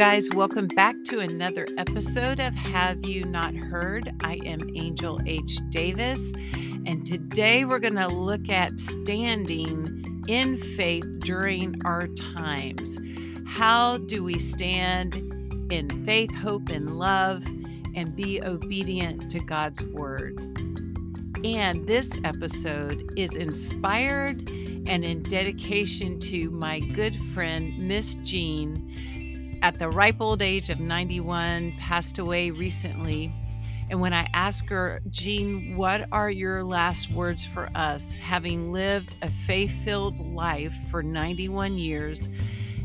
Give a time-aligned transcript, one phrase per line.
[0.00, 0.30] guys.
[0.34, 4.10] Welcome back to another episode of Have You Not Heard?
[4.22, 5.58] I am Angel H.
[5.68, 6.32] Davis,
[6.86, 12.96] and today we're going to look at standing in faith during our times.
[13.44, 15.16] How do we stand
[15.70, 17.44] in faith, hope, and love
[17.94, 20.40] and be obedient to God's word?
[21.44, 29.09] And this episode is inspired and in dedication to my good friend, Miss Jean,
[29.62, 33.32] at the ripe old age of 91, passed away recently.
[33.90, 39.16] And when I asked her, Jean, what are your last words for us, having lived
[39.22, 42.28] a faith filled life for 91 years?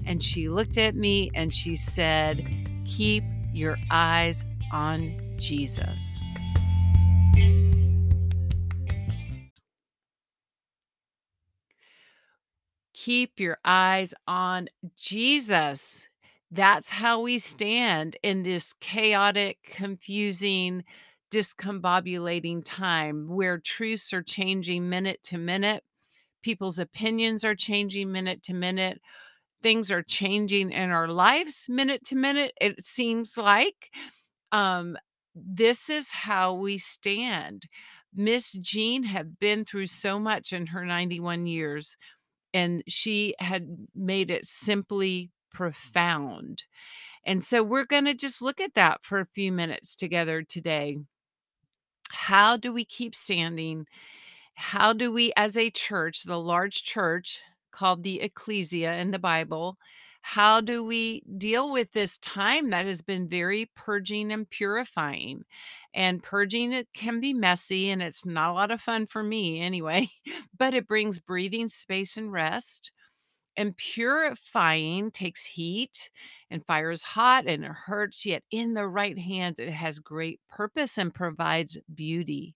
[0.06, 2.44] And she looked at me and she said,
[2.86, 3.24] Keep
[3.54, 6.24] your eyes on Jesus.
[13.06, 14.68] keep your eyes on
[14.98, 16.08] Jesus.
[16.52, 20.84] That's how we stand in this chaotic, confusing,
[21.34, 25.84] discombobulating time where truths are changing minute to minute.
[26.44, 29.02] People's opinions are changing minute to minute.
[29.64, 33.90] Things are changing in our lives minute to minute, it seems like.
[34.52, 34.98] Um,
[35.36, 37.64] this is how we stand.
[38.14, 41.98] Miss Jean had been through so much in her 91 years
[42.54, 46.66] and she had made it simply profound.
[47.26, 50.98] And so we're going to just look at that for a few minutes together today.
[52.10, 53.88] How do we keep standing?
[54.56, 59.78] How do we, as a church, the large church called the ecclesia in the Bible,
[60.22, 65.44] how do we deal with this time that has been very purging and purifying?
[65.94, 69.62] And purging it can be messy and it's not a lot of fun for me
[69.62, 70.10] anyway,
[70.58, 72.92] but it brings breathing space and rest.
[73.58, 76.10] And purifying takes heat
[76.50, 80.42] and fire is hot and it hurts, yet in the right hands, it has great
[80.50, 82.56] purpose and provides beauty.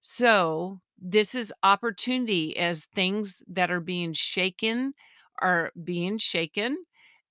[0.00, 4.94] So, this is opportunity as things that are being shaken
[5.40, 6.84] are being shaken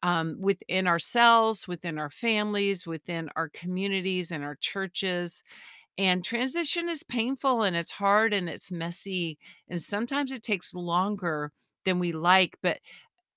[0.03, 5.43] um, within ourselves, within our families, within our communities and our churches.
[5.97, 9.37] And transition is painful and it's hard and it's messy.
[9.69, 11.51] And sometimes it takes longer
[11.85, 12.57] than we like.
[12.61, 12.79] But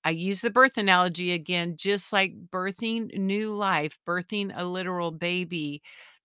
[0.04, 5.82] I use the birth analogy again, just like birthing new life, birthing a literal baby,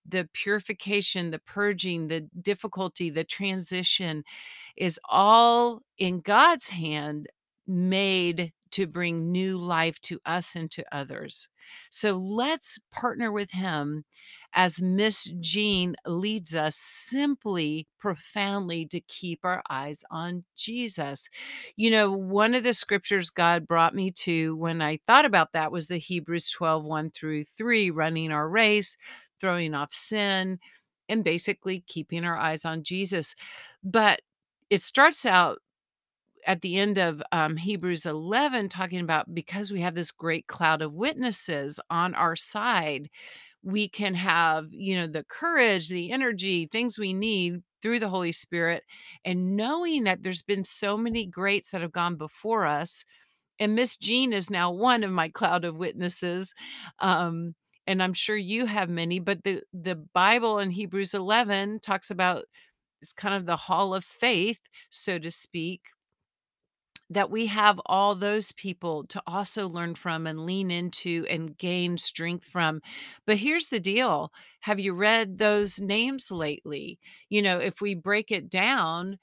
[0.07, 4.23] the purification, the purging, the difficulty, the transition
[4.77, 7.27] is all in God's hand
[7.67, 11.47] made to bring new life to us and to others.
[11.91, 14.05] So let's partner with him
[14.53, 21.29] as Miss Jean leads us simply, profoundly to keep our eyes on Jesus.
[21.75, 25.71] You know, one of the scriptures God brought me to when I thought about that
[25.71, 28.97] was the Hebrews 12 1 through 3, running our race,
[29.39, 30.59] throwing off sin,
[31.07, 33.35] and basically keeping our eyes on Jesus.
[33.83, 34.21] But
[34.69, 35.59] it starts out
[36.45, 40.81] at the end of um, Hebrews 11 talking about because we have this great cloud
[40.81, 43.09] of witnesses on our side,
[43.63, 48.31] we can have, you know, the courage, the energy, things we need through the Holy
[48.31, 48.83] Spirit,
[49.25, 53.05] and knowing that there's been so many greats that have gone before us.
[53.59, 56.53] And Miss Jean is now one of my cloud of witnesses.
[56.99, 57.55] Um,
[57.87, 62.45] and I'm sure you have many, but the the Bible in Hebrews 11 talks about
[63.01, 64.59] it's kind of the hall of faith,
[64.89, 65.81] so to speak,
[67.09, 71.97] that we have all those people to also learn from and lean into and gain
[71.97, 72.81] strength from.
[73.25, 74.31] But here's the deal
[74.61, 76.99] have you read those names lately?
[77.29, 79.17] You know, if we break it down,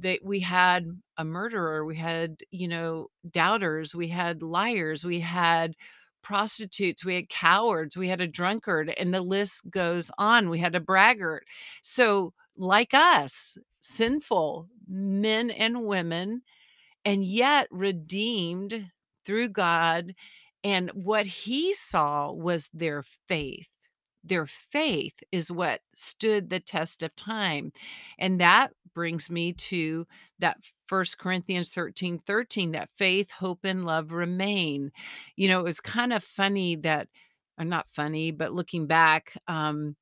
[0.00, 5.74] that we had a murderer, we had, you know, doubters, we had liars, we had
[6.22, 10.50] prostitutes, we had cowards, we had a drunkard, and the list goes on.
[10.50, 11.44] We had a braggart.
[11.82, 16.42] So, like us, sinful men and women
[17.04, 18.90] and yet redeemed
[19.24, 20.14] through God.
[20.64, 23.66] And what he saw was their faith.
[24.24, 27.72] Their faith is what stood the test of time.
[28.18, 30.06] And that brings me to
[30.40, 34.90] that First Corinthians 13 13, that faith, hope, and love remain.
[35.36, 37.08] You know, it was kind of funny that,
[37.58, 39.96] or not funny, but looking back, um,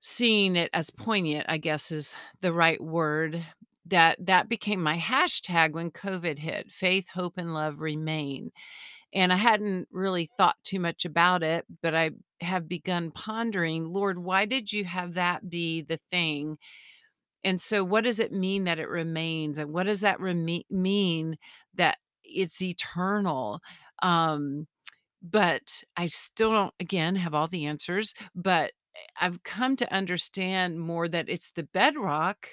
[0.00, 3.44] seeing it as poignant, I guess is the right word
[3.86, 6.70] that that became my hashtag when COVID hit.
[6.72, 8.50] Faith, hope, and love remain.
[9.14, 14.18] And I hadn't really thought too much about it, but I have begun pondering, Lord,
[14.18, 16.58] why did you have that be the thing?
[17.44, 19.58] And so, what does it mean that it remains?
[19.58, 20.20] And what does that
[20.70, 21.38] mean
[21.74, 23.60] that it's eternal?
[24.02, 24.66] Um,
[25.22, 30.80] But I still don't, again, have all the answers, but eh, I've come to understand
[30.80, 32.48] more that it's the bedrock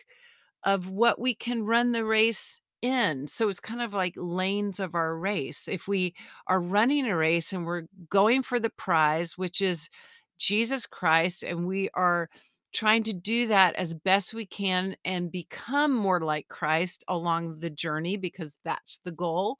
[0.64, 3.28] of what we can run the race in.
[3.28, 5.68] So it's kind of like lanes of our race.
[5.68, 6.16] If we
[6.48, 9.90] are running a race and we're going for the prize, which is
[10.38, 12.30] Jesus Christ, and we are
[12.74, 17.70] trying to do that as best we can and become more like Christ along the
[17.70, 19.60] journey because that's the goal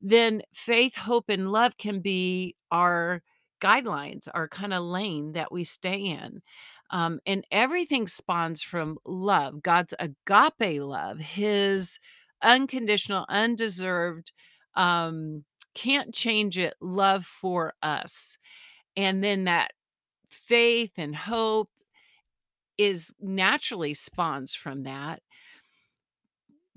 [0.00, 3.22] then faith, hope, and love can be our
[3.60, 6.40] guidelines, our kind of lane that we stay in.
[6.90, 11.98] Um, and everything spawns from love, God's agape love, his
[12.42, 14.32] unconditional, undeserved,
[14.74, 15.44] um,
[15.74, 18.38] can't change it love for us.
[18.96, 19.72] And then that
[20.28, 21.70] faith and hope
[22.78, 25.20] is naturally spawns from that.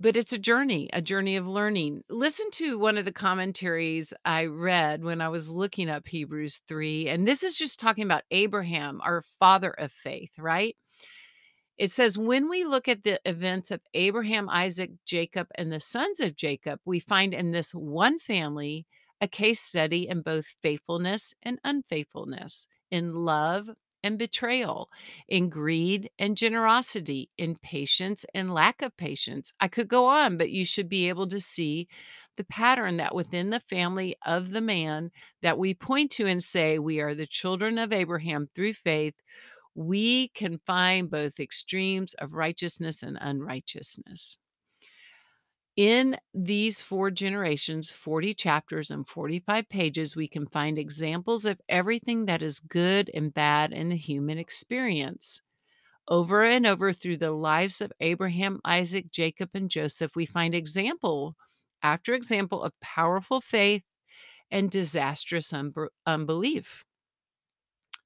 [0.01, 2.01] But it's a journey, a journey of learning.
[2.09, 7.07] Listen to one of the commentaries I read when I was looking up Hebrews 3,
[7.07, 10.75] and this is just talking about Abraham, our father of faith, right?
[11.77, 16.19] It says, when we look at the events of Abraham, Isaac, Jacob, and the sons
[16.19, 18.87] of Jacob, we find in this one family
[19.21, 23.69] a case study in both faithfulness and unfaithfulness, in love
[24.03, 24.89] and betrayal,
[25.27, 29.51] in greed and generosity, in patience and lack of patience.
[29.59, 31.87] I could go on, but you should be able to see
[32.37, 35.11] the pattern that within the family of the man
[35.41, 39.15] that we point to and say we are the children of Abraham through faith,
[39.75, 44.37] we can find both extremes of righteousness and unrighteousness.
[45.77, 52.25] In these four generations, 40 chapters and 45 pages, we can find examples of everything
[52.25, 55.41] that is good and bad in the human experience.
[56.07, 61.37] Over and over through the lives of Abraham, Isaac, Jacob, and Joseph, we find example
[61.81, 63.83] after example of powerful faith
[64.51, 65.53] and disastrous
[66.05, 66.83] unbelief.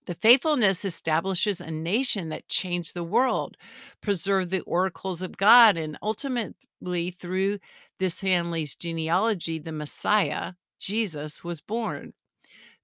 [0.06, 3.58] The faithfulness establishes a nation that changed the world,
[4.02, 7.60] preserved the oracles of God, and ultimately, through
[8.00, 12.14] this family's genealogy, the Messiah, Jesus, was born.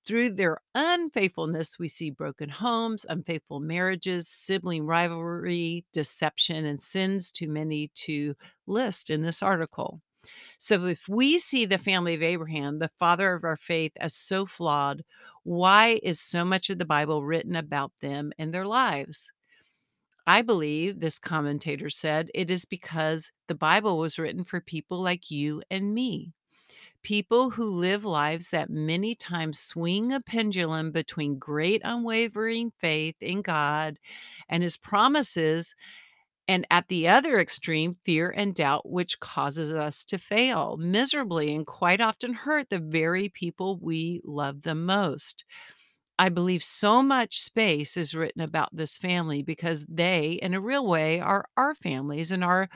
[0.06, 7.47] Through their unfaithfulness, we see broken homes, unfaithful marriages, sibling rivalry, deception, and sins too
[7.47, 8.35] many to
[8.65, 10.01] list in this article.
[10.57, 14.45] So, if we see the family of Abraham, the father of our faith, as so
[14.45, 15.03] flawed,
[15.43, 19.31] why is so much of the Bible written about them and their lives?
[20.27, 25.31] I believe, this commentator said, it is because the Bible was written for people like
[25.31, 26.33] you and me.
[27.03, 33.41] People who live lives that many times swing a pendulum between great unwavering faith in
[33.41, 33.97] God
[34.47, 35.73] and his promises
[36.51, 41.65] and at the other extreme, fear and doubt, which causes us to fail miserably and
[41.65, 45.45] quite often hurt the very people we love the most.
[46.19, 50.86] I believe so much space is written about this family because they, in a real
[50.86, 52.68] way, are our families and our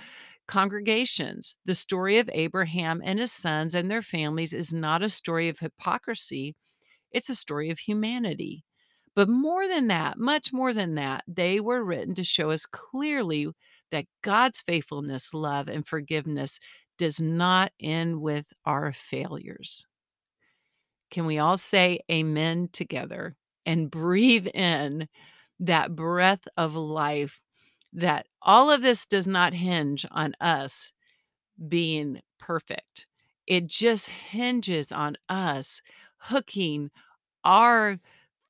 [0.48, 1.58] congregations.
[1.66, 5.60] The story of Abraham and his sons and their families is not a story of
[5.60, 6.56] hypocrisy,
[7.12, 8.64] it's a story of humanity.
[9.18, 13.50] But more than that, much more than that, they were written to show us clearly
[13.92, 16.60] that God's faithfulness, love, and forgiveness
[16.98, 19.86] does not end with our failures.
[21.12, 25.08] Can we all say amen together and breathe in
[25.60, 27.40] that breath of life
[27.94, 30.92] that all of this does not hinge on us
[31.68, 33.08] being perfect?
[33.48, 35.82] It just hinges on us
[36.18, 36.90] hooking
[37.44, 38.00] our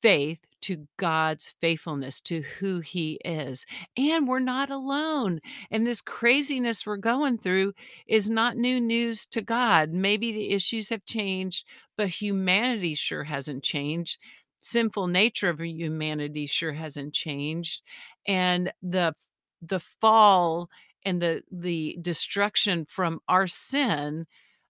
[0.00, 3.64] faith to God's faithfulness to who He is.
[3.96, 5.40] And we're not alone.
[5.70, 7.72] And this craziness we're going through
[8.06, 9.90] is not new news to God.
[9.90, 11.64] Maybe the issues have changed,
[11.96, 14.18] but humanity sure hasn't changed.
[14.58, 17.82] Sinful nature of humanity sure hasn't changed.
[18.26, 19.14] And the
[19.62, 20.68] the fall
[21.04, 24.26] and the the destruction from our sin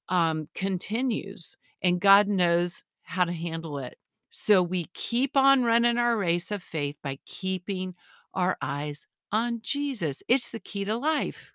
[0.09, 3.99] um, continues and god knows how to handle it
[4.39, 7.95] so we keep on running our race of faith by keeping
[8.35, 10.23] our eyes on Jesus.
[10.29, 11.55] It's the key to life.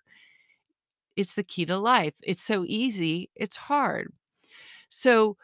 [1.14, 2.14] It's the key to life.
[2.24, 4.12] It's so easy, it's hard.
[4.88, 5.36] So,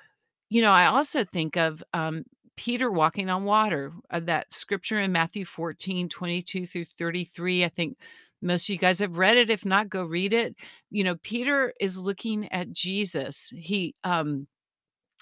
[0.50, 2.24] you know, I also think of um,
[2.56, 7.64] Peter walking on water, uh, that scripture in Matthew 14, 22 through 33.
[7.64, 7.98] I think
[8.42, 9.48] most of you guys have read it.
[9.48, 10.56] If not, go read it.
[10.90, 13.52] You know, Peter is looking at Jesus.
[13.56, 14.48] He, um,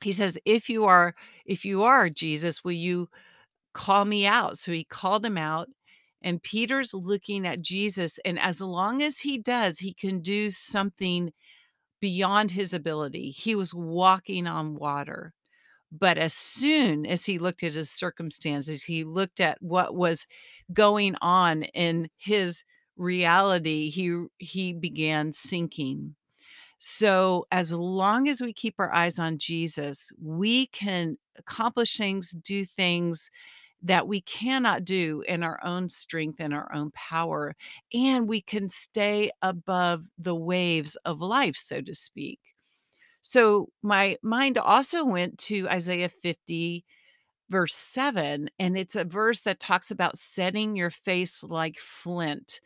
[0.03, 1.15] he says, "If you are
[1.47, 3.09] if you are Jesus, will you
[3.75, 5.69] call me out?" So he called him out,
[6.23, 11.33] and Peter's looking at Jesus, and as long as he does, he can do something
[12.00, 13.31] beyond his ability.
[13.31, 15.35] He was walking on water.
[15.93, 20.26] But as soon as he looked at his circumstances, he looked at what was
[20.73, 22.65] going on in his
[22.97, 26.17] reality, he he began sinking.
[26.78, 32.64] So, as long as we keep our eyes on Jesus, we can accomplish things, do
[32.64, 33.30] things
[33.83, 37.54] that we cannot do in our own strength and our own power,
[37.95, 42.40] and we can stay above the waves of life, so to speak.
[43.23, 46.85] So, my mind also went to Isaiah 50,
[47.50, 52.61] verse 7, and it's a verse that talks about setting your face like flint.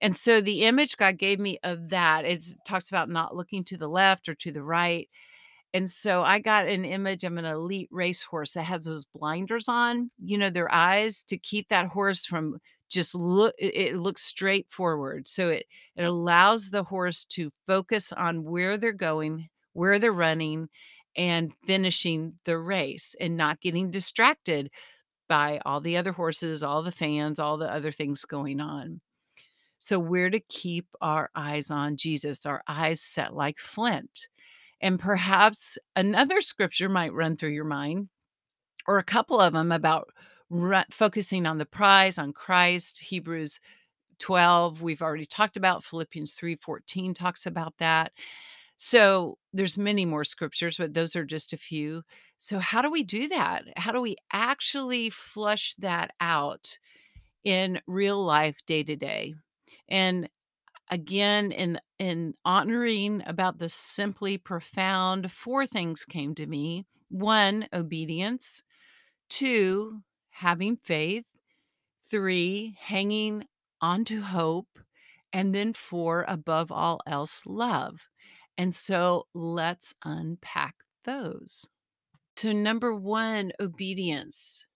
[0.00, 3.76] And so the image God gave me of that is talks about not looking to
[3.78, 5.08] the left or to the right.
[5.72, 10.10] And so I got an image of an elite racehorse that has those blinders on,
[10.22, 15.28] you know, their eyes to keep that horse from just look it, looks straight forward.
[15.28, 20.68] So it it allows the horse to focus on where they're going, where they're running
[21.16, 24.70] and finishing the race and not getting distracted
[25.28, 29.00] by all the other horses, all the fans, all the other things going on.
[29.78, 34.28] So we're to keep our eyes on Jesus, our eyes set like flint.
[34.80, 38.08] And perhaps another scripture might run through your mind,
[38.86, 40.10] or a couple of them about
[40.50, 42.98] ru- focusing on the prize, on Christ.
[42.98, 43.60] Hebrews
[44.18, 45.84] 12, we've already talked about.
[45.84, 48.12] Philippians 3:14 talks about that.
[48.76, 52.02] So there's many more scriptures, but those are just a few.
[52.38, 53.64] So how do we do that?
[53.76, 56.78] How do we actually flush that out
[57.44, 59.34] in real life day to day?
[59.88, 60.28] And
[60.90, 66.84] again, in in honoring about the simply profound, 4 things came to me.
[67.08, 68.62] 1, obedience.
[69.30, 71.24] 2, having faith.
[72.10, 73.44] 3, hanging
[73.80, 74.78] onto hope.
[75.32, 78.06] And then 4, above all else, love.
[78.58, 81.68] And so let's unpack those.
[82.36, 84.66] So, number 1, obedience.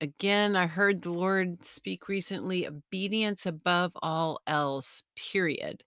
[0.00, 5.82] Again, I heard the Lord speak recently obedience above all else, period.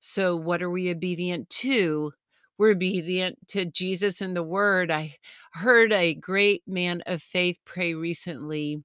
[0.00, 2.12] So, what are we obedient to?
[2.58, 4.90] We're obedient to Jesus and the Word.
[4.90, 5.16] I
[5.52, 8.82] heard a great man of faith pray recently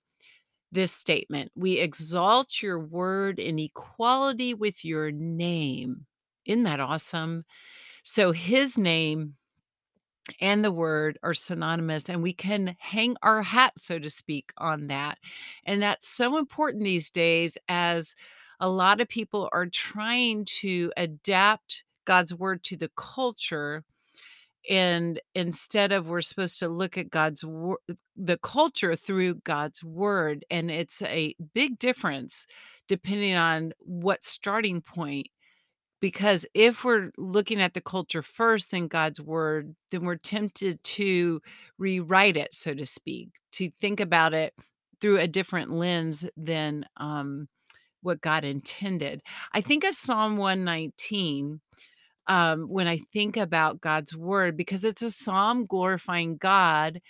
[0.71, 6.05] this statement We exalt your word in equality with your name.
[6.45, 7.45] Isn't that awesome?
[8.03, 9.36] So, his name
[10.39, 14.87] and the word are synonymous and we can hang our hat so to speak on
[14.87, 15.17] that
[15.65, 18.15] and that's so important these days as
[18.59, 23.83] a lot of people are trying to adapt God's word to the culture
[24.69, 27.77] and instead of we're supposed to look at God's word
[28.15, 32.45] the culture through God's word and it's a big difference
[32.87, 35.27] depending on what starting point
[35.99, 41.41] because if we're looking at the culture first, then God's word, then we're tempted to
[41.77, 44.53] rewrite it, so to speak, to think about it
[45.01, 47.47] through a different lens than um,
[48.01, 49.21] what God intended.
[49.53, 51.59] I think of Psalm 119
[52.27, 57.01] um, when I think about God's word because it's a psalm glorifying God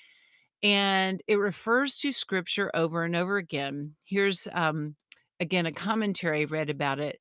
[0.63, 3.95] and it refers to scripture over and over again.
[4.05, 4.95] Here's um,
[5.39, 7.19] again a commentary I read about it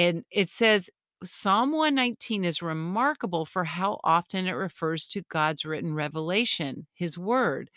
[0.00, 0.88] and it says
[1.22, 7.68] Psalm 119 is remarkable for how often it refers to God's written revelation, his word.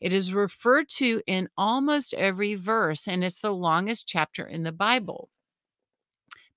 [0.00, 4.70] It is referred to in almost every verse, and it's the longest chapter in the
[4.70, 5.28] Bible.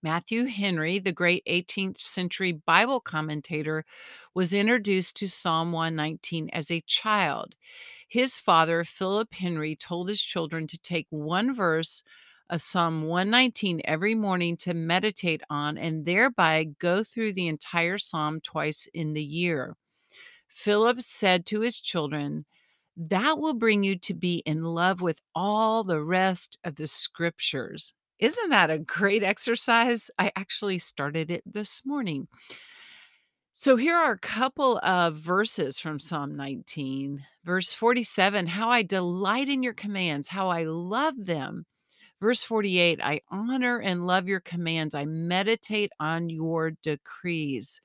[0.03, 3.84] Matthew Henry, the great 18th century Bible commentator,
[4.36, 7.55] was introduced to Psalm 119 as a child.
[8.08, 12.03] His father, Philip Henry, told his children to take one verse
[12.50, 18.40] a Psalm 119 every morning to meditate on and thereby go through the entire psalm
[18.42, 19.75] twice in the year.
[20.50, 22.46] Philip said to his children,
[22.96, 27.94] That will bring you to be in love with all the rest of the scriptures.
[28.20, 30.10] Isn't that a great exercise?
[30.18, 32.28] I actually started it this morning.
[33.52, 37.24] So here are a couple of verses from Psalm 19.
[37.44, 41.66] Verse 47 How I delight in your commands, how I love them.
[42.25, 44.96] Verse 48 I honor and love your commands.
[44.96, 47.82] I meditate on your decrees.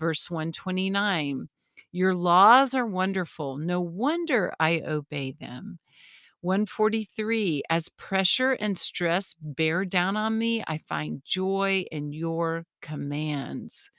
[0.00, 1.48] Verse 129
[1.92, 3.58] Your laws are wonderful.
[3.58, 5.78] No wonder I obey them.
[6.40, 13.92] 143 As pressure and stress bear down on me, I find joy in your commands.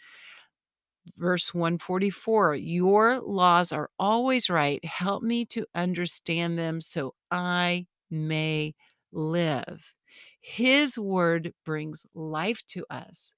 [1.15, 4.84] Verse 144 Your laws are always right.
[4.84, 8.75] Help me to understand them so I may
[9.12, 9.94] live.
[10.42, 13.36] His word brings life to us.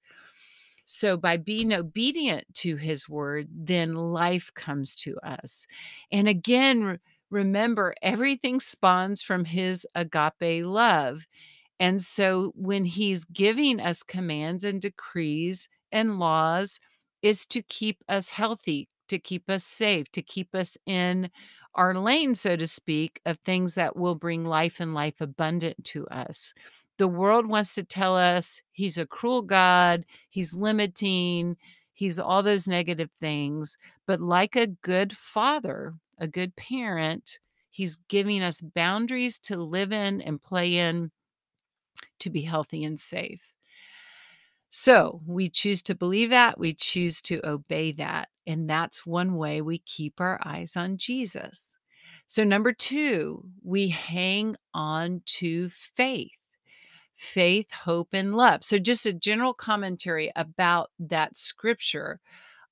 [0.86, 5.66] So, by being obedient to his word, then life comes to us.
[6.10, 6.98] And again, re-
[7.30, 11.26] remember, everything spawns from his agape love.
[11.78, 16.80] And so, when he's giving us commands and decrees and laws,
[17.22, 21.30] is to keep us healthy, to keep us safe, to keep us in
[21.74, 26.06] our lane, so to speak, of things that will bring life and life abundant to
[26.08, 26.52] us.
[26.98, 31.56] The world wants to tell us he's a cruel God, he's limiting,
[31.92, 33.78] he's all those negative things.
[34.06, 37.38] But like a good father, a good parent,
[37.70, 41.10] he's giving us boundaries to live in and play in
[42.18, 43.49] to be healthy and safe.
[44.70, 48.28] So we choose to believe that, we choose to obey that.
[48.46, 51.76] And that's one way we keep our eyes on Jesus.
[52.26, 56.30] So, number two, we hang on to faith
[57.20, 58.64] faith, hope, and love.
[58.64, 62.18] So, just a general commentary about that scripture.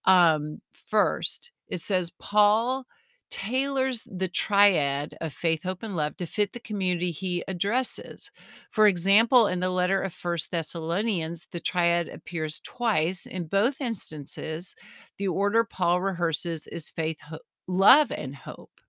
[0.07, 2.87] Um, first, it says, Paul
[3.31, 8.31] tailors the triad of faith, hope, and love to fit the community he addresses.
[8.71, 13.27] For example, in the letter of First Thessalonians, the triad appears twice.
[13.27, 14.75] In both instances,
[15.19, 18.81] the order Paul rehearses is faith, ho- love, and hope.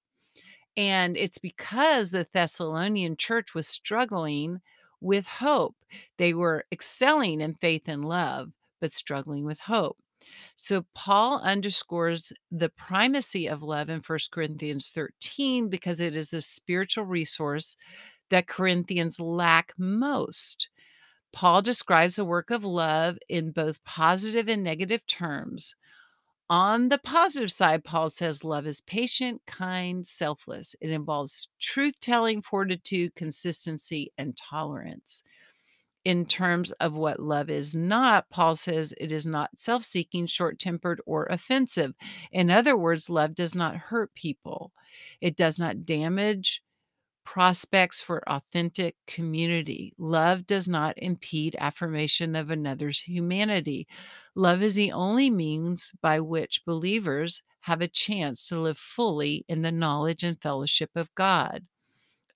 [0.77, 4.61] And it's because the Thessalonian church was struggling
[5.01, 5.75] with hope.
[6.17, 9.97] They were excelling in faith and love, but struggling with hope.
[10.55, 16.41] So Paul underscores the primacy of love in 1 Corinthians 13 because it is a
[16.41, 17.77] spiritual resource
[18.29, 20.69] that Corinthians lack most.
[21.31, 25.75] Paul describes the work of love in both positive and negative terms.
[26.49, 30.75] On the positive side, Paul says love is patient, kind, selfless.
[30.81, 35.23] It involves truth telling, fortitude, consistency, and tolerance.
[36.09, 40.57] In terms of what love is not, Paul says it is not self seeking, short
[40.57, 41.93] tempered, or offensive.
[42.31, 44.71] In other words, love does not hurt people,
[45.21, 46.63] it does not damage
[47.23, 49.93] prospects for authentic community.
[49.99, 53.87] Love does not impede affirmation of another's humanity.
[54.33, 59.61] Love is the only means by which believers have a chance to live fully in
[59.61, 61.67] the knowledge and fellowship of God.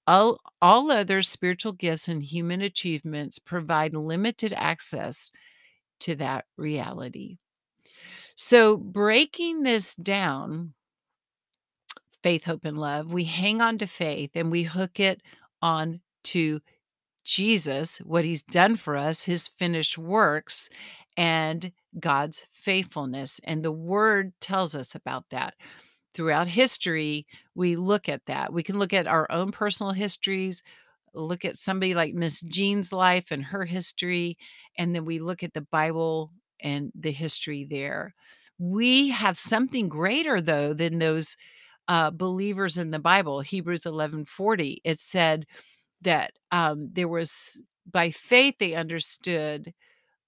[0.06, 5.32] All, all other spiritual gifts and human achievements provide limited access
[6.02, 7.38] to that reality.
[8.36, 10.74] So, breaking this down,
[12.24, 15.22] faith, hope, and love, we hang on to faith and we hook it
[15.62, 16.62] on to
[17.24, 20.70] Jesus, what he's done for us, his finished works,
[21.16, 23.40] and God's faithfulness.
[23.44, 25.54] And the word tells us about that.
[26.14, 28.54] Throughout history, we look at that.
[28.54, 30.64] We can look at our own personal histories,
[31.14, 34.38] look at somebody like Miss Jean's life and her history,
[34.78, 38.14] and then we look at the Bible and the history there.
[38.60, 41.36] We have something greater, though, than those
[41.88, 43.42] uh, believers in the Bible.
[43.42, 44.82] Hebrews 11:40.
[44.84, 45.46] It said
[46.02, 49.74] that um, there was by faith they understood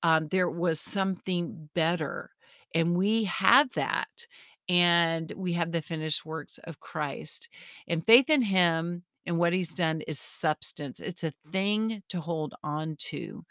[0.03, 2.31] um, there was something better,
[2.73, 4.27] and we have that,
[4.69, 7.49] and we have the finished works of Christ,
[7.87, 10.99] and faith in Him and what He's done is substance.
[10.99, 13.43] It's a thing to hold on to.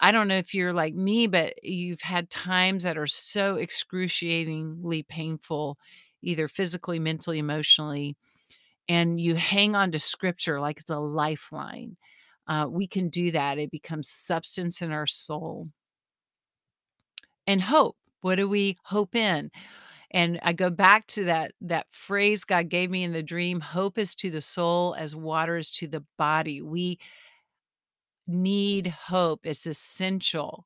[0.00, 5.02] I don't know if you're like me, but you've had times that are so excruciatingly
[5.04, 5.78] painful,
[6.22, 8.16] either physically, mentally, emotionally,
[8.88, 11.96] and you hang on to scripture like it's a lifeline.
[12.46, 13.58] Uh, we can do that.
[13.58, 15.68] It becomes substance in our soul.
[17.46, 17.96] And hope.
[18.20, 19.50] What do we hope in?
[20.14, 23.98] And I go back to that that phrase God gave me in the dream, hope
[23.98, 26.62] is to the soul as water is to the body.
[26.62, 26.98] We
[28.26, 29.40] need hope.
[29.44, 30.64] It's essential.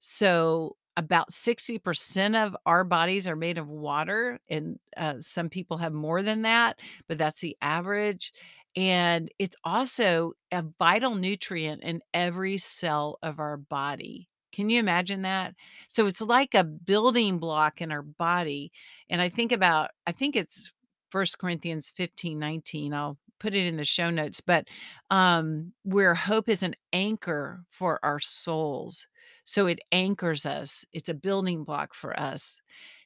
[0.00, 5.92] So, about 60% of our bodies are made of water, and uh, some people have
[5.94, 6.78] more than that,
[7.08, 8.32] but that's the average.
[8.76, 14.28] And it's also a vital nutrient in every cell of our body.
[14.52, 15.54] Can you imagine that?
[15.88, 18.72] So it's like a building block in our body.
[19.08, 20.72] And I think about, I think it's
[21.10, 22.94] First Corinthians 15 19.
[22.94, 24.66] I'll put it in the show notes, but
[25.10, 29.06] um, where hope is an anchor for our souls.
[29.44, 32.60] So it anchors us, it's a building block for us.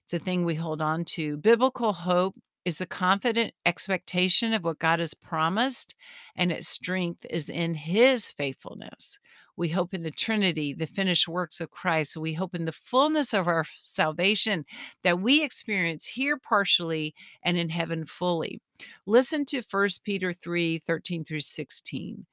[0.04, 1.36] It's a thing we hold on to.
[1.38, 5.94] Biblical hope is the confident expectation of what God has promised,
[6.36, 9.18] and its strength is in His faithfulness.
[9.56, 12.16] We hope in the Trinity, the finished works of Christ.
[12.16, 14.64] We hope in the fullness of our salvation
[15.02, 18.60] that we experience here partially and in heaven fully.
[19.06, 22.26] Listen to 1 Peter 3 13 through 16.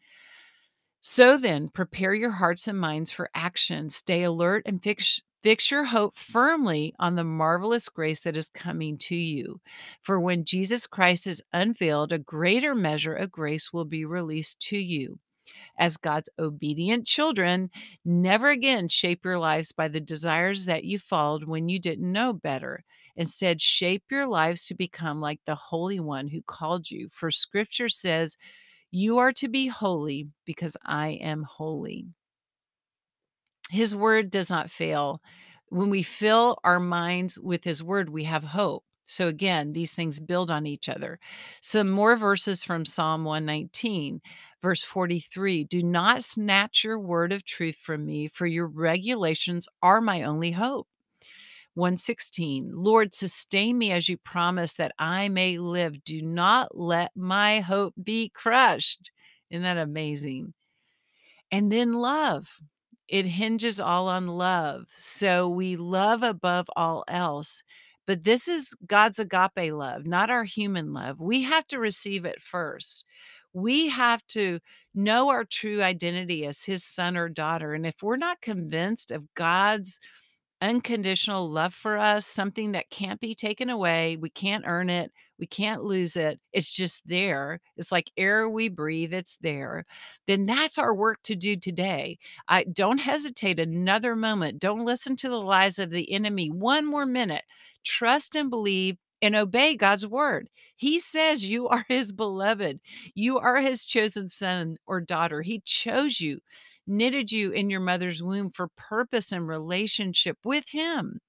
[1.02, 3.90] So then, prepare your hearts and minds for action.
[3.90, 8.98] Stay alert and fix, Fix your hope firmly on the marvelous grace that is coming
[9.00, 9.60] to you.
[10.02, 14.78] For when Jesus Christ is unveiled, a greater measure of grace will be released to
[14.78, 15.20] you.
[15.78, 17.70] As God's obedient children,
[18.06, 22.34] never again shape your lives by the desires that you followed when you didn't know
[22.34, 22.84] better.
[23.16, 27.10] Instead, shape your lives to become like the Holy One who called you.
[27.12, 28.38] For scripture says,
[28.92, 32.08] You are to be holy because I am holy.
[33.70, 35.22] His word does not fail.
[35.70, 38.84] When we fill our minds with his word, we have hope.
[39.06, 41.20] So again, these things build on each other.
[41.62, 44.22] Some more verses from Psalm 119,
[44.64, 50.02] verse 43 Do not snatch your word of truth from me, for your regulations are
[50.02, 50.88] my only hope.
[51.76, 56.04] 116 Lord, sustain me as you promise that I may live.
[56.04, 59.12] Do not let my hope be crushed.
[59.52, 60.54] Isn't that amazing?
[61.52, 62.48] And then love.
[63.10, 64.86] It hinges all on love.
[64.96, 67.62] So we love above all else.
[68.08, 71.20] But this is God's agape love, not our human love.
[71.20, 73.06] We have to receive it first.
[73.54, 74.60] We have to
[74.96, 77.74] know our true identity as his son or daughter.
[77.74, 80.00] And if we're not convinced of God's
[80.62, 84.18] unconditional love for us, something that can't be taken away.
[84.18, 85.12] We can't earn it.
[85.38, 86.40] We can't lose it.
[86.54, 87.60] It's just there.
[87.76, 89.86] It's like air we breathe, it's there.
[90.26, 92.18] Then that's our work to do today.
[92.48, 94.60] I don't hesitate another moment.
[94.60, 97.44] Don't listen to the lies of the enemy one more minute.
[97.84, 100.50] Trust and believe and obey God's word.
[100.76, 102.80] He says you are his beloved.
[103.16, 105.42] You are his chosen son or daughter.
[105.42, 106.40] He chose you
[106.88, 111.20] knitted you in your mother's womb for purpose and relationship with Him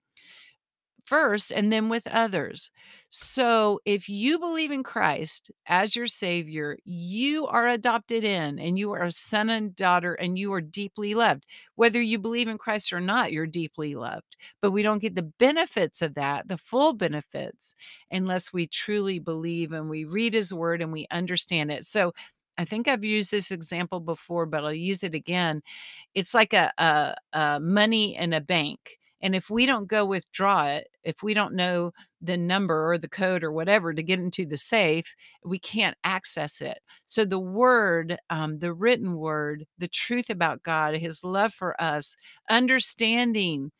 [1.06, 2.70] first and then with others.
[3.10, 8.90] So if you believe in Christ as your Savior, you are adopted in and you
[8.92, 11.44] are a son and daughter and you are deeply loved.
[11.76, 14.36] Whether you believe in Christ or not, you're deeply loved.
[14.60, 17.74] But we don't get the benefits of that, the full benefits,
[18.10, 21.84] unless we truly believe and we read His Word and we understand it.
[21.84, 22.12] So
[22.56, 25.62] I think I've used this example before, but I'll use it again.
[26.14, 28.98] It's like a, a, a money in a bank.
[29.20, 33.08] And if we don't go withdraw it, if we don't know the number or the
[33.08, 35.14] code or whatever to get into the safe,
[35.44, 36.78] we can't access it.
[37.06, 42.16] So the word, um, the written word, the truth about God, his love for us,
[42.48, 43.70] understanding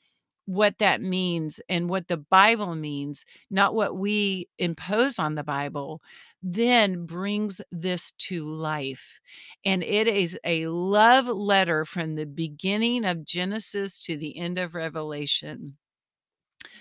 [0.46, 6.02] what that means and what the Bible means, not what we impose on the Bible,
[6.42, 9.20] then brings this to life.
[9.64, 14.74] And it is a love letter from the beginning of Genesis to the end of
[14.74, 15.78] Revelation.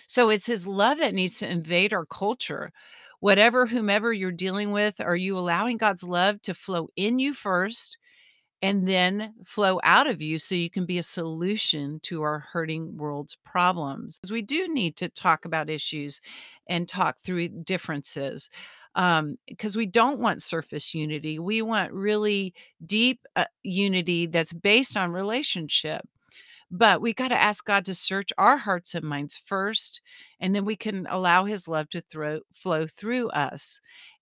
[0.07, 2.71] So it's his love that needs to invade our culture.
[3.19, 7.97] Whatever, whomever you're dealing with, are you allowing God's love to flow in you first?
[8.61, 12.95] and then flow out of you so you can be a solution to our hurting
[12.97, 14.19] world's problems.
[14.19, 16.21] Because we do need to talk about issues
[16.67, 18.49] and talk through differences
[18.95, 22.53] um because we don't want surface unity we want really
[22.85, 26.07] deep uh, unity that's based on relationship
[26.71, 30.01] but we got to ask God to search our hearts and minds first,
[30.39, 33.79] and then we can allow his love to throw, flow through us.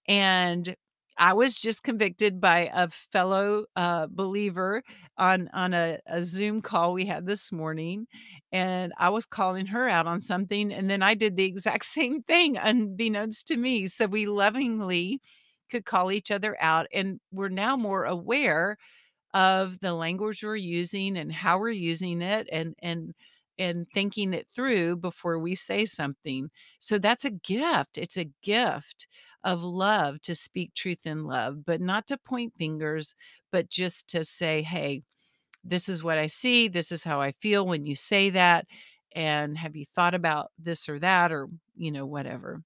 [0.07, 0.75] And
[1.17, 4.81] I was just convicted by a fellow uh, believer
[5.17, 8.07] on on a, a Zoom call we had this morning,
[8.51, 12.23] and I was calling her out on something, and then I did the exact same
[12.23, 13.87] thing, unbeknownst to me.
[13.87, 15.21] So we lovingly
[15.69, 18.77] could call each other out, and we're now more aware
[19.33, 23.13] of the language we're using and how we're using it and and
[23.59, 26.49] and thinking it through before we say something.
[26.79, 27.97] So that's a gift.
[27.97, 29.07] It's a gift
[29.43, 33.15] of love to speak truth in love, but not to point fingers,
[33.51, 35.03] but just to say, "Hey,
[35.63, 36.67] this is what I see.
[36.67, 38.67] This is how I feel when you say that.
[39.15, 42.63] And have you thought about this or that or, you know, whatever."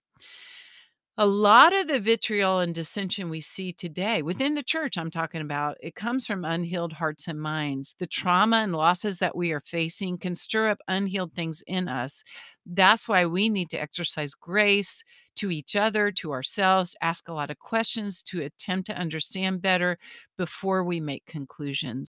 [1.18, 5.40] A lot of the vitriol and dissension we see today within the church, I'm talking
[5.40, 7.96] about, it comes from unhealed hearts and minds.
[8.00, 12.24] The trauma and losses that we are facing can stir up unhealed things in us.
[12.66, 15.04] That's why we need to exercise grace
[15.36, 19.98] to each other, to ourselves, ask a lot of questions to attempt to understand better
[20.38, 22.10] before we make conclusions.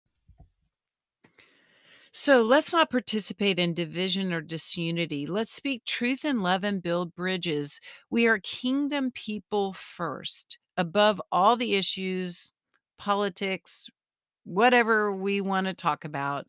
[2.18, 5.28] So let's not participate in division or disunity.
[5.28, 7.82] Let's speak truth and love and build bridges.
[8.10, 12.54] We are kingdom people first, above all the issues,
[12.98, 13.90] politics,
[14.46, 16.48] whatever we want to talk about.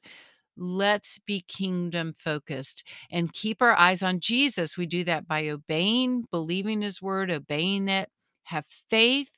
[0.57, 4.77] Let's be kingdom focused and keep our eyes on Jesus.
[4.77, 8.09] We do that by obeying, believing his word, obeying it,
[8.45, 9.31] have faith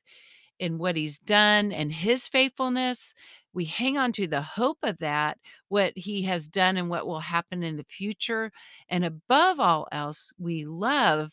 [0.59, 3.15] in what he's done and his faithfulness
[3.55, 7.21] We hang on to the hope of that, what he has done and what will
[7.21, 8.53] happen in the future,
[8.89, 11.33] and above all else, we love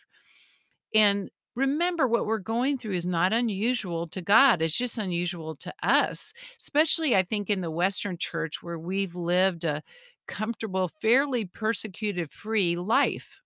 [0.93, 5.73] and remember what we're going through is not unusual to God, it's just unusual to
[5.83, 9.81] us, especially, I think, in the Western church where we've lived a
[10.27, 13.41] comfortable, fairly persecuted free life.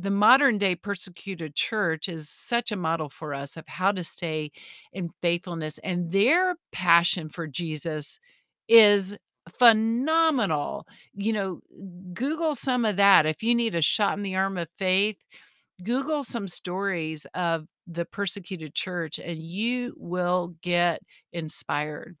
[0.00, 4.52] The modern day persecuted church is such a model for us of how to stay
[4.92, 8.20] in faithfulness, and their passion for Jesus
[8.68, 9.16] is
[9.58, 10.86] phenomenal.
[11.14, 11.60] You know,
[12.14, 13.26] Google some of that.
[13.26, 15.16] If you need a shot in the arm of faith,
[15.82, 21.00] Google some stories of the persecuted church, and you will get
[21.32, 22.16] inspired.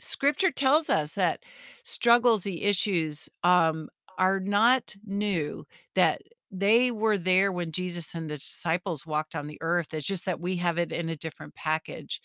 [0.00, 1.40] Scripture tells us that
[1.82, 6.22] struggles, the issues, um, are not new, that
[6.56, 9.92] they were there when Jesus and the disciples walked on the earth.
[9.92, 12.20] It's just that we have it in a different package.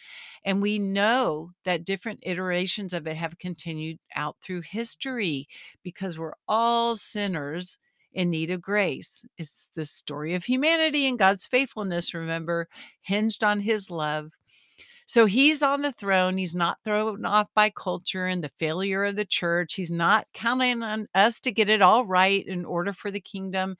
[0.45, 5.47] And we know that different iterations of it have continued out through history
[5.83, 7.79] because we're all sinners
[8.13, 9.25] in need of grace.
[9.37, 12.67] It's the story of humanity and God's faithfulness, remember,
[13.01, 14.31] hinged on his love.
[15.09, 16.37] So he's on the throne.
[16.37, 19.73] He's not thrown off by culture and the failure of the church.
[19.73, 23.75] He's not counting on us to get it all right in order for the kingdom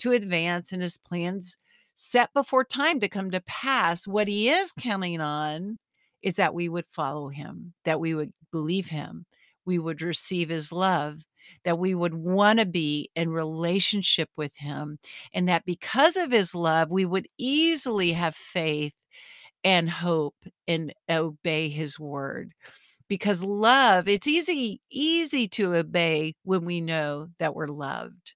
[0.00, 1.56] to advance and his plans
[1.94, 4.08] set before time to come to pass.
[4.08, 5.78] What he is counting on
[6.20, 9.24] is that we would follow him, that we would believe him,
[9.64, 11.20] we would receive his love,
[11.62, 14.98] that we would want to be in relationship with him,
[15.32, 18.94] and that because of his love, we would easily have faith
[19.64, 20.36] and hope
[20.68, 22.52] and obey his word.
[23.08, 28.34] Because love, it's easy easy to obey when we know that we're loved.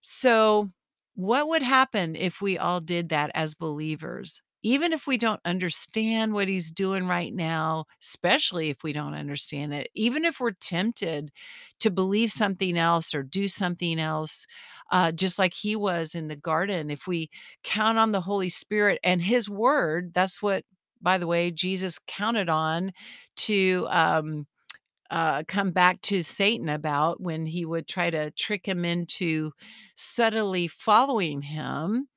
[0.00, 0.68] So,
[1.14, 4.42] what would happen if we all did that as believers?
[4.62, 9.72] Even if we don't understand what he's doing right now, especially if we don't understand
[9.72, 11.30] it, even if we're tempted
[11.80, 14.46] to believe something else or do something else,
[14.90, 17.30] uh, just like he was in the garden, if we
[17.64, 20.64] count on the Holy Spirit and his word, that's what,
[21.00, 22.92] by the way, Jesus counted on
[23.36, 24.46] to um,
[25.10, 29.52] uh, come back to Satan about when he would try to trick him into
[29.94, 32.08] subtly following him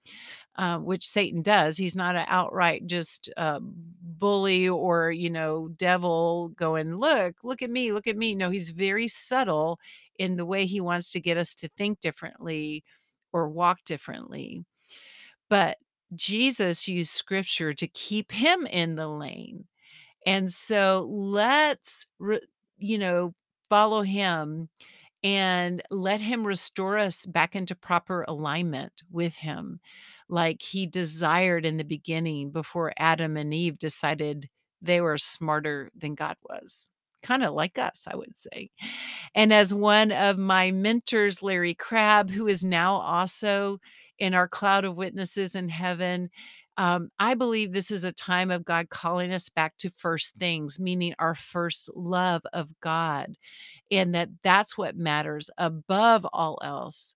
[0.56, 1.78] uh, which Satan does.
[1.78, 7.70] He's not an outright just uh, bully or, you know, devil going, look, look at
[7.70, 8.36] me, look at me.
[8.36, 9.80] No, he's very subtle
[10.20, 12.84] in the way he wants to get us to think differently
[13.32, 14.64] or walk differently.
[15.50, 15.78] But
[16.16, 19.66] Jesus used scripture to keep him in the lane.
[20.26, 22.06] And so let's,
[22.78, 23.34] you know,
[23.70, 24.70] follow him
[25.24, 29.80] and let him restore us back into proper alignment with him
[30.30, 34.50] like he desired in the beginning before Adam and Eve decided
[34.82, 36.90] they were smarter than God was.
[37.24, 38.70] Kind of like us, I would say.
[39.34, 43.80] And as one of my mentors, Larry Crabb, who is now also
[44.20, 46.30] in our cloud of witnesses in heaven,
[46.78, 50.80] um, I believe this is a time of God calling us back to first things,
[50.80, 53.36] meaning our first love of God,
[53.92, 57.16] and that that's what matters above all else.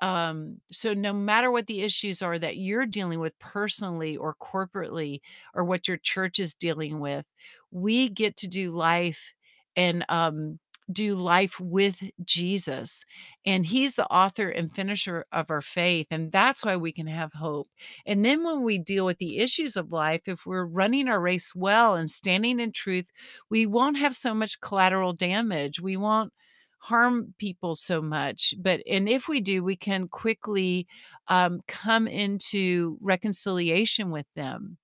[0.00, 5.20] Um, so no matter what the issues are that you're dealing with personally or corporately,
[5.54, 7.26] or what your church is dealing with,
[7.70, 9.32] we get to do life
[9.76, 10.58] and um,
[10.90, 13.04] do life with Jesus.
[13.44, 16.06] And He's the author and finisher of our faith.
[16.10, 17.68] And that's why we can have hope.
[18.06, 21.54] And then when we deal with the issues of life, if we're running our race
[21.54, 23.10] well and standing in truth,
[23.50, 25.80] we won't have so much collateral damage.
[25.80, 26.32] We won't
[26.80, 30.86] harm people so much but and if we do we can quickly
[31.26, 34.78] um, come into reconciliation with them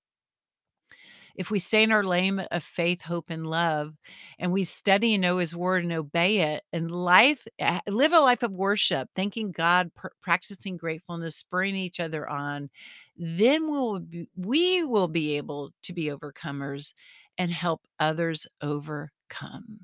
[1.35, 3.95] if we stay in our lane of faith, hope, and love,
[4.39, 8.21] and we study and know His word and obey it, and life, eh, live a
[8.21, 12.71] life of worship, thanking God, pr- practicing gratefulness, spurring each other on,
[13.17, 16.93] then we'll be, we will be able to be overcomers
[17.39, 19.81] and help others overcome.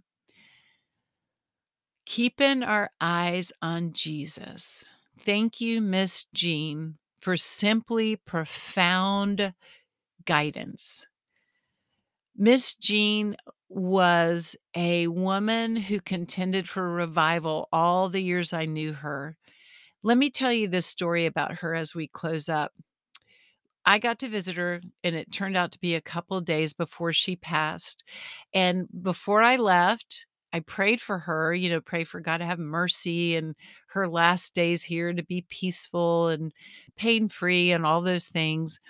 [2.06, 4.84] Keeping our eyes on Jesus.
[5.24, 9.54] Thank you, Miss Jean, for simply profound
[10.24, 11.06] guidance.
[12.40, 13.36] Miss Jean
[13.68, 19.36] was a woman who contended for revival all the years I knew her.
[20.02, 22.72] Let me tell you this story about her as we close up.
[23.84, 27.12] I got to visit her, and it turned out to be a couple days before
[27.12, 28.04] she passed.
[28.54, 32.58] And before I left, I prayed for her, you know, pray for God to have
[32.58, 33.54] mercy and
[33.88, 36.54] her last days here to be peaceful and
[36.96, 38.80] pain free and all those things.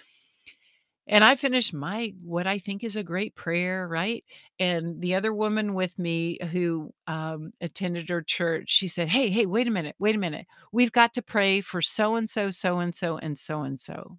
[1.10, 4.24] And I finished my what I think is a great prayer, right?
[4.60, 9.44] And the other woman with me who, um, attended her church, she said, "Hey, hey,
[9.46, 10.46] wait a minute, wait a minute.
[10.72, 14.18] We've got to pray for so and so, so and so, and so and so."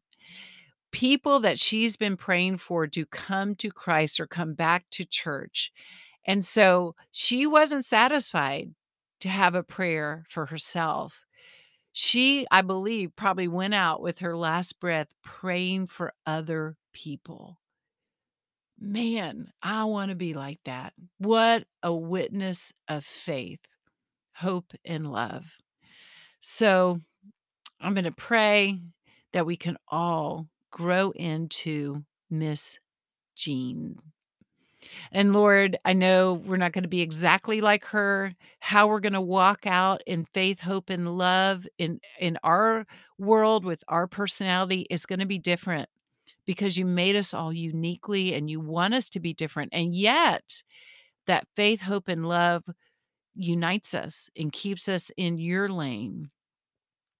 [0.92, 5.72] People that she's been praying for to come to Christ or come back to church.
[6.26, 8.76] And so she wasn't satisfied
[9.22, 11.22] to have a prayer for herself.
[11.94, 17.60] She, I believe, probably went out with her last breath praying for other people.
[18.80, 20.94] Man, I wanna be like that.
[21.20, 23.60] What a witness of faith,
[24.34, 25.46] hope, and love.
[26.40, 27.00] So,
[27.80, 28.80] I'm gonna pray
[29.34, 32.80] that we can all grow into Miss
[33.36, 33.98] Jean.
[35.12, 38.34] And Lord, I know we're not gonna be exactly like her.
[38.60, 42.86] How we're gonna walk out in faith, hope, and love in in our
[43.18, 45.90] world with our personality is gonna be different
[46.52, 49.70] because you made us all uniquely and you want us to be different.
[49.72, 50.64] And yet,
[51.26, 52.66] that faith, hope, and love
[53.34, 56.30] unites us and keeps us in your lane.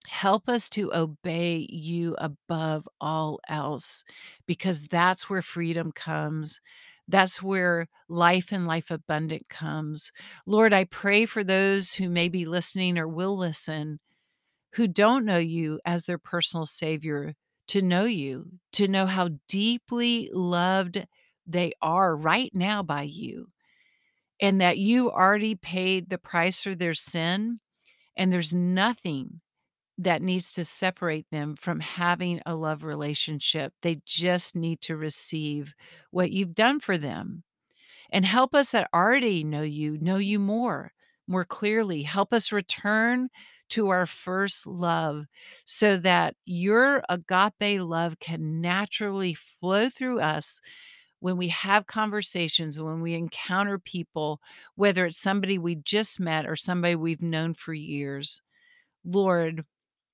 [0.06, 4.04] Help us to obey you above all else
[4.48, 6.60] because that's where freedom comes.
[7.08, 10.12] That's where life and life abundant comes.
[10.46, 14.02] Lord, I pray for those who may be listening or will listen
[14.74, 17.34] who don't know you as their personal savior
[17.68, 21.06] to know you, to know how deeply loved
[21.48, 23.48] they are right now by you,
[24.40, 27.60] and that you already paid the price for their sin,
[28.16, 29.42] and there's nothing
[29.98, 33.74] that needs to separate them from having a love relationship.
[33.82, 35.76] They just need to receive
[36.10, 37.44] what you've done for them.
[38.12, 40.92] And help us that already know you, know you more,
[41.28, 42.04] more clearly.
[42.04, 43.30] Help us return
[43.72, 45.26] to our first love
[45.66, 50.60] so that your agape love can naturally flow through us
[51.20, 54.42] when we have conversations, when we encounter people,
[54.76, 58.42] whether it's somebody we just met or somebody we've known for years.
[59.06, 59.64] Lord,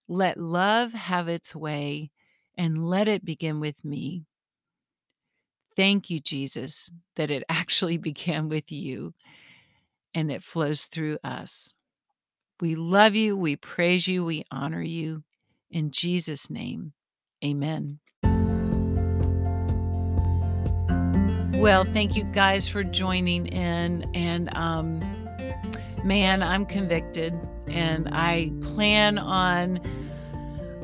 [0.08, 2.12] let love have its way
[2.58, 4.26] and let it begin with me.
[5.76, 9.14] Thank you, Jesus, that it actually began with you
[10.14, 11.74] and it flows through us.
[12.60, 15.24] We love you, we praise you, we honor you.
[15.70, 16.94] In Jesus' name,
[17.44, 18.00] amen.
[21.58, 24.10] Well, thank you guys for joining in.
[24.14, 25.00] And um,
[26.04, 27.34] man, I'm convicted
[27.68, 29.80] and I plan on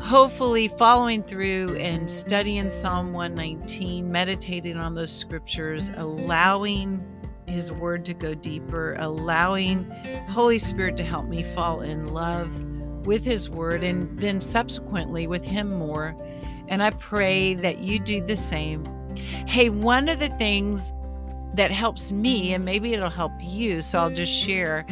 [0.01, 7.05] hopefully following through and studying Psalm 119, meditating on those scriptures, allowing
[7.47, 9.89] his word to go deeper, allowing
[10.29, 12.63] Holy Spirit to help me fall in love
[13.05, 16.15] with his word and then subsequently with him more.
[16.67, 18.85] And I pray that you do the same.
[19.47, 20.93] Hey, one of the things
[21.55, 24.85] that helps me, and maybe it'll help you, so I'll just share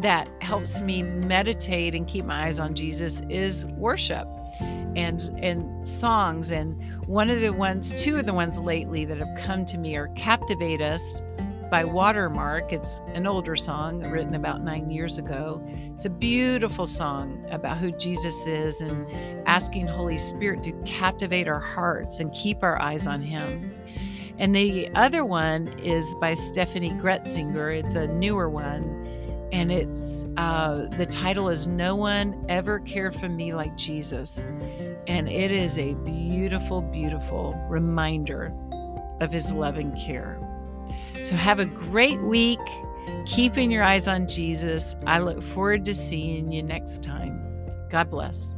[0.00, 4.28] that helps me meditate and keep my eyes on Jesus is worship
[4.60, 9.36] and and songs and one of the ones two of the ones lately that have
[9.38, 11.22] come to me are captivate us
[11.70, 12.72] by Watermark.
[12.72, 15.62] It's an older song written about nine years ago.
[15.94, 19.06] It's a beautiful song about who Jesus is and
[19.46, 23.74] asking Holy Spirit to captivate our hearts and keep our eyes on Him.
[24.38, 27.82] And the other one is by Steffany Gretzinger.
[27.82, 29.04] It's a newer one.
[29.52, 34.44] And it's uh, the title is No One Ever Cared for Me Like Jesus.
[35.06, 38.52] And it is a beautiful, beautiful reminder
[39.20, 40.38] of his loving care.
[41.24, 42.60] So have a great week,
[43.26, 44.96] keeping your eyes on Jesus.
[45.06, 47.42] I look forward to seeing you next time.
[47.90, 48.55] God bless.